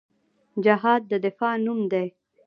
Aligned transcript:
جهاد 0.63 1.01
د 1.11 1.13
دفاع 1.25 1.53
نوم 1.65 1.79
دی 1.91 2.07